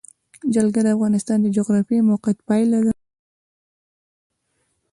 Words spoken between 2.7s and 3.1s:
ده.